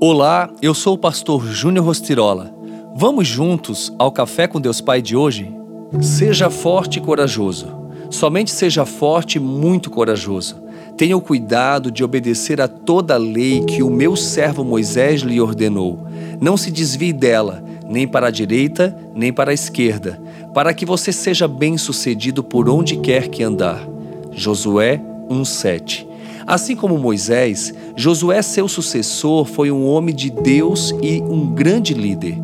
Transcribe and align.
Olá, 0.00 0.50
eu 0.60 0.74
sou 0.74 0.94
o 0.94 0.98
pastor 0.98 1.46
Júnior 1.46 1.86
Rostirola. 1.86 2.52
Vamos 2.96 3.28
juntos 3.28 3.92
ao 3.96 4.10
Café 4.10 4.48
com 4.48 4.60
Deus 4.60 4.80
Pai 4.80 5.00
de 5.00 5.16
hoje? 5.16 5.54
Seja 6.00 6.50
forte 6.50 6.98
e 6.98 7.00
corajoso. 7.00 7.68
Somente 8.10 8.50
seja 8.50 8.84
forte 8.84 9.36
e 9.36 9.40
muito 9.40 9.90
corajoso. 9.90 10.62
Tenha 10.96 11.16
o 11.16 11.20
cuidado 11.20 11.92
de 11.92 12.02
obedecer 12.02 12.60
a 12.60 12.66
toda 12.66 13.14
a 13.14 13.18
lei 13.18 13.64
que 13.64 13.82
o 13.82 13.90
meu 13.90 14.16
servo 14.16 14.64
Moisés 14.64 15.20
lhe 15.22 15.40
ordenou. 15.40 16.06
Não 16.40 16.56
se 16.56 16.72
desvie 16.72 17.12
dela, 17.12 17.64
nem 17.88 18.06
para 18.06 18.26
a 18.26 18.32
direita, 18.32 18.94
nem 19.14 19.32
para 19.32 19.52
a 19.52 19.54
esquerda, 19.54 20.20
para 20.52 20.74
que 20.74 20.84
você 20.84 21.12
seja 21.12 21.46
bem-sucedido 21.46 22.42
por 22.42 22.68
onde 22.68 22.96
quer 22.96 23.28
que 23.28 23.42
andar. 23.42 23.88
Josué 24.32 25.00
1:7 25.30 26.13
Assim 26.46 26.76
como 26.76 26.98
Moisés, 26.98 27.72
Josué, 27.96 28.42
seu 28.42 28.68
sucessor, 28.68 29.46
foi 29.46 29.70
um 29.70 29.86
homem 29.86 30.14
de 30.14 30.30
Deus 30.30 30.94
e 31.02 31.22
um 31.22 31.54
grande 31.54 31.94
líder. 31.94 32.38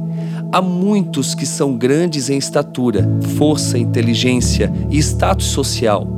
Há 0.52 0.60
muitos 0.60 1.34
que 1.34 1.46
são 1.46 1.76
grandes 1.76 2.28
em 2.28 2.36
estatura, 2.36 3.08
força, 3.36 3.78
inteligência 3.78 4.72
e 4.90 4.98
status 4.98 5.46
social, 5.46 6.08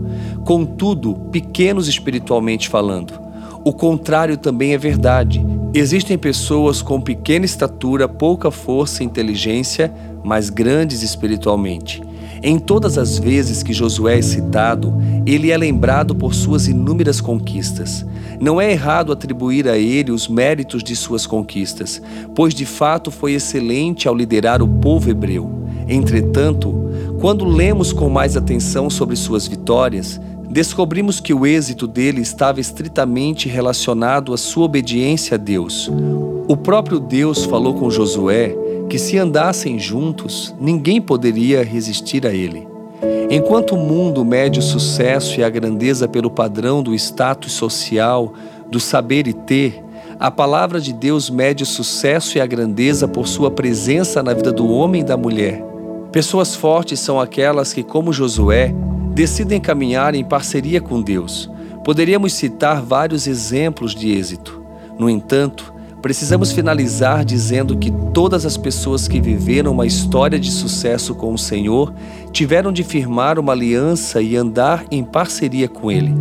contudo, 0.45 1.15
pequenos 1.31 1.89
espiritualmente 1.89 2.69
falando. 2.69 3.21
O 3.65 3.73
contrário 3.73 4.37
também 4.37 4.73
é 4.73 4.79
verdade. 4.79 5.45
Existem 5.75 6.17
pessoas 6.17 6.83
com 6.83 7.01
pequena 7.01 7.45
estatura, 7.45 8.09
pouca 8.09 8.51
força 8.51 9.03
e 9.03 9.07
inteligência, 9.07 9.93
mas 10.25 10.51
grandes 10.51 11.03
espiritualmente. 11.03 12.03
Em 12.45 12.59
todas 12.59 12.99
as 12.99 13.21
vezes 13.21 13.63
que 13.63 13.73
Josué 13.73 14.19
é 14.19 14.23
citado, 14.23 14.93
ele 15.25 15.53
é 15.53 15.57
lembrado 15.57 16.13
por 16.13 16.35
suas 16.35 16.67
inúmeras 16.67 17.21
conquistas. 17.21 18.05
Não 18.41 18.61
é 18.61 18.73
errado 18.73 19.13
atribuir 19.13 19.69
a 19.69 19.79
ele 19.79 20.11
os 20.11 20.27
méritos 20.27 20.83
de 20.83 20.97
suas 20.97 21.25
conquistas, 21.25 22.03
pois 22.35 22.53
de 22.53 22.67
fato 22.67 23.13
foi 23.13 23.35
excelente 23.35 24.09
ao 24.09 24.15
liderar 24.17 24.61
o 24.61 24.67
povo 24.67 25.09
hebreu. 25.09 25.49
Entretanto, 25.89 26.91
quando 27.21 27.45
lemos 27.45 27.93
com 27.93 28.09
mais 28.09 28.37
atenção 28.37 28.91
sobre 28.91 29.15
suas 29.15 29.47
vitórias, 29.47 30.21
descobrimos 30.51 31.21
que 31.21 31.33
o 31.33 31.47
êxito 31.47 31.87
dele 31.87 32.21
estava 32.21 32.61
estritamente 32.61 33.49
relacionado 33.49 34.35
à 34.35 34.37
sua 34.37 34.65
obediência 34.65 35.37
a 35.37 35.39
Deus. 35.39 35.89
O 36.53 36.57
próprio 36.59 37.01
Deus 37.01 37.47
falou 37.47 37.73
com 37.73 37.91
Josué 37.91 38.55
que 38.87 38.99
se 38.99 39.17
andassem 39.17 39.79
juntos, 39.79 40.55
ninguém 40.61 41.01
poderia 41.01 41.65
resistir 41.65 42.27
a 42.27 42.31
ele. 42.31 42.69
Enquanto 43.31 43.75
o 43.75 43.79
mundo 43.79 44.23
mede 44.23 44.59
o 44.59 44.63
sucesso 44.63 45.41
e 45.41 45.43
a 45.43 45.49
grandeza 45.49 46.07
pelo 46.07 46.31
padrão 46.31 46.83
do 46.83 46.95
status 46.95 47.53
social, 47.53 48.35
do 48.69 48.79
saber 48.79 49.27
e 49.27 49.33
ter, 49.33 49.83
a 50.21 50.31
palavra 50.31 50.79
de 50.79 50.93
Deus 50.93 51.31
mede 51.31 51.63
o 51.63 51.67
sucesso 51.67 52.37
e 52.37 52.41
a 52.43 52.45
grandeza 52.45 53.09
por 53.09 53.27
sua 53.27 53.51
presença 53.51 54.23
na 54.23 54.35
vida 54.35 54.53
do 54.53 54.69
homem 54.69 55.01
e 55.01 55.05
da 55.05 55.17
mulher. 55.17 55.65
Pessoas 56.13 56.55
fortes 56.55 57.01
são 57.01 57.19
aquelas 57.19 57.73
que, 57.73 57.83
como 57.83 58.13
Josué, 58.13 58.75
decidem 59.15 59.59
caminhar 59.59 60.15
em 60.15 60.23
parceria 60.23 60.83
com 60.83 61.01
Deus. 61.01 61.51
Poderíamos 61.83 62.35
citar 62.35 62.83
vários 62.83 63.27
exemplos 63.27 63.95
de 63.95 64.11
êxito. 64.13 64.61
No 64.99 65.09
entanto, 65.09 65.73
Precisamos 66.03 66.51
finalizar 66.51 67.25
dizendo 67.25 67.79
que 67.79 67.93
todas 68.13 68.45
as 68.45 68.57
pessoas 68.57 69.07
que 69.07 69.21
viveram 69.21 69.71
uma 69.71 69.87
história 69.87 70.37
de 70.37 70.51
sucesso 70.51 71.15
com 71.15 71.33
o 71.33 71.39
Senhor 71.39 71.95
tiveram 72.33 72.73
de 72.73 72.83
firmar 72.83 73.39
uma 73.39 73.53
aliança 73.53 74.21
e 74.21 74.35
andar 74.35 74.85
em 74.91 75.05
parceria 75.05 75.69
com 75.69 75.93
Ele. 75.93 76.13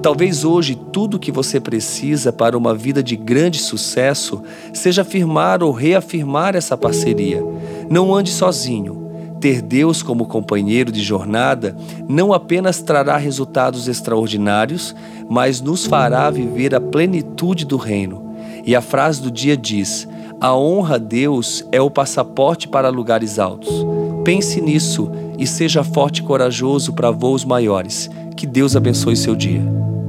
Talvez 0.00 0.44
hoje 0.44 0.76
tudo 0.76 1.16
o 1.16 1.18
que 1.18 1.32
você 1.32 1.58
precisa 1.58 2.32
para 2.32 2.56
uma 2.56 2.76
vida 2.76 3.02
de 3.02 3.16
grande 3.16 3.58
sucesso 3.58 4.40
seja 4.72 5.02
firmar 5.02 5.64
ou 5.64 5.72
reafirmar 5.72 6.54
essa 6.54 6.76
parceria. 6.76 7.42
Não 7.90 8.14
ande 8.14 8.30
sozinho. 8.30 9.02
Ter 9.40 9.60
Deus 9.60 10.00
como 10.00 10.26
companheiro 10.26 10.92
de 10.92 11.02
jornada 11.02 11.76
não 12.08 12.32
apenas 12.32 12.80
trará 12.80 13.16
resultados 13.16 13.88
extraordinários, 13.88 14.94
mas 15.28 15.60
nos 15.60 15.86
fará 15.86 16.30
viver 16.30 16.72
a 16.72 16.80
plenitude 16.80 17.64
do 17.64 17.76
reino. 17.76 18.23
E 18.64 18.74
a 18.74 18.80
frase 18.80 19.20
do 19.20 19.30
dia 19.30 19.56
diz: 19.56 20.08
A 20.40 20.56
honra 20.56 20.96
a 20.96 20.98
Deus 20.98 21.64
é 21.70 21.80
o 21.80 21.90
passaporte 21.90 22.68
para 22.68 22.88
lugares 22.88 23.38
altos. 23.38 23.84
Pense 24.24 24.60
nisso 24.60 25.10
e 25.38 25.46
seja 25.46 25.84
forte 25.84 26.18
e 26.18 26.22
corajoso 26.22 26.92
para 26.92 27.10
voos 27.10 27.44
maiores. 27.44 28.10
Que 28.36 28.46
Deus 28.46 28.74
abençoe 28.74 29.16
seu 29.16 29.34
dia. 29.34 29.62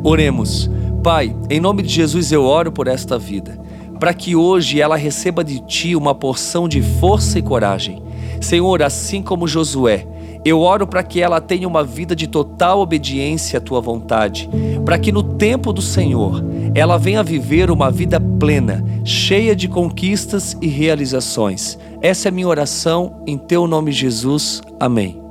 Oremos. 0.04 0.70
Pai, 1.04 1.36
em 1.50 1.60
nome 1.60 1.84
de 1.84 1.90
Jesus 1.90 2.32
eu 2.32 2.44
oro 2.44 2.72
por 2.72 2.88
esta 2.88 3.20
vida, 3.20 3.60
para 4.00 4.14
que 4.14 4.36
hoje 4.36 4.82
ela 4.82 4.96
receba 4.96 5.44
de 5.44 5.60
ti 5.60 5.96
uma 5.96 6.16
porção 6.16 6.68
de 6.68 6.82
força 6.82 7.38
e 7.38 7.42
coragem. 7.44 8.02
Senhor, 8.42 8.82
assim 8.82 9.22
como 9.22 9.48
Josué, 9.48 10.08
eu 10.44 10.60
oro 10.62 10.86
para 10.86 11.04
que 11.04 11.20
ela 11.22 11.42
tenha 11.42 11.68
uma 11.68 11.84
vida 11.84 12.16
de 12.16 12.28
total 12.28 12.80
obediência 12.80 13.58
à 13.58 13.62
tua 13.62 13.82
vontade, 13.82 14.50
para 14.84 14.98
que 15.00 15.12
no 15.12 15.24
tempo 15.24 15.74
do 15.74 15.82
Senhor 15.82 16.44
ela 16.76 16.98
venha 16.98 17.24
viver 17.24 17.72
uma 17.72 17.90
vida 17.90 18.20
plena, 18.20 18.84
cheia 19.06 19.56
de 19.56 19.70
conquistas 19.70 20.58
e 20.62 20.68
realizações. 20.68 21.80
Essa 22.02 22.28
é 22.28 22.30
a 22.30 22.34
minha 22.34 22.50
oração, 22.50 23.24
em 23.26 23.38
teu 23.38 23.66
nome, 23.66 23.94
Jesus. 23.94 24.62
Amém. 24.78 25.25